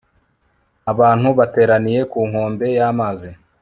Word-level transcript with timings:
abantu 0.91 1.27
bateraniye 1.39 2.01
ku 2.11 2.19
nkombe 2.29 2.65
y'amazi 2.77 3.29